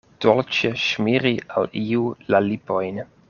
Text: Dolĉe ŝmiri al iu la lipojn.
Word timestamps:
Dolĉe 0.23 0.71
ŝmiri 0.83 1.33
al 1.61 1.69
iu 1.83 2.09
la 2.35 2.43
lipojn. 2.51 3.03